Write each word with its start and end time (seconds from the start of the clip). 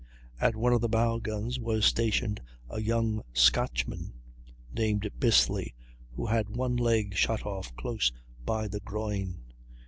At 0.39 0.55
one 0.55 0.73
of 0.73 0.81
the 0.81 0.89
bow 0.89 1.19
guns 1.19 1.59
was 1.59 1.85
stationed 1.85 2.41
a 2.71 2.81
young 2.81 3.21
Scotchman, 3.33 4.13
named 4.73 5.07
Bissly, 5.19 5.75
who 6.13 6.25
had 6.25 6.49
one 6.57 6.75
leg 6.75 7.13
shot 7.13 7.45
off 7.45 7.71
close 7.75 8.11
by 8.43 8.67
the 8.67 8.79
groin. 8.79 9.43